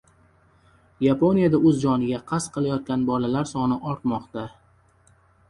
Yaponiyada 1.07 1.59
o‘z 1.71 1.81
joniga 1.83 2.21
qasd 2.31 2.49
qilayotgan 2.57 3.05
bolalar 3.11 3.51
soni 3.53 3.79
ortmoqda 3.93 4.49